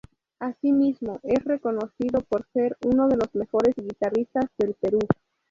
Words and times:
Asimismo, 0.39 1.19
es 1.21 1.43
reconocido 1.45 2.21
por 2.21 2.47
ser 2.53 2.75
unos 2.83 3.07
de 3.09 3.17
los 3.17 3.35
mejores 3.35 3.75
guitarristas 3.75 4.45
del 4.57 4.73
Perú. 4.73 4.97